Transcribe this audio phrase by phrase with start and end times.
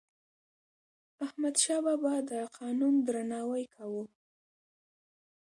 [1.25, 4.03] احمدشاه بابا د قانون درناوی کاوه.